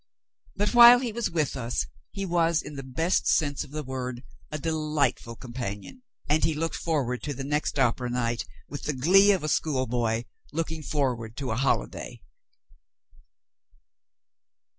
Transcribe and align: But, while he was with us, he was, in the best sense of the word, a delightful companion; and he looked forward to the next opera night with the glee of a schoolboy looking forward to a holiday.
But, 0.55 0.73
while 0.73 0.97
he 0.97 1.11
was 1.11 1.29
with 1.29 1.55
us, 1.55 1.85
he 2.09 2.25
was, 2.25 2.63
in 2.63 2.73
the 2.73 2.81
best 2.81 3.27
sense 3.27 3.63
of 3.63 3.69
the 3.69 3.83
word, 3.83 4.23
a 4.49 4.57
delightful 4.57 5.35
companion; 5.35 6.01
and 6.27 6.43
he 6.43 6.55
looked 6.55 6.75
forward 6.75 7.21
to 7.21 7.35
the 7.35 7.43
next 7.43 7.77
opera 7.77 8.09
night 8.09 8.43
with 8.67 8.85
the 8.85 8.93
glee 8.93 9.29
of 9.31 9.43
a 9.43 9.47
schoolboy 9.47 10.23
looking 10.51 10.81
forward 10.81 11.37
to 11.37 11.51
a 11.51 11.55
holiday. 11.55 12.19